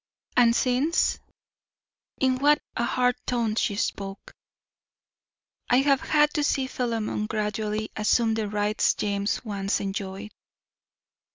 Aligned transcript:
"And 0.35 0.55
since?" 0.55 1.19
In 2.19 2.39
what 2.39 2.59
a 2.75 2.83
hard 2.85 3.15
tone 3.27 3.53
she 3.53 3.75
spoke! 3.75 4.33
"I 5.69 5.81
have 5.81 6.01
had 6.01 6.33
to 6.33 6.43
see 6.43 6.65
Philemon 6.65 7.27
gradually 7.27 7.91
assume 7.95 8.33
the 8.33 8.47
rights 8.47 8.95
James 8.95 9.45
once 9.45 9.79
enjoyed." 9.79 10.31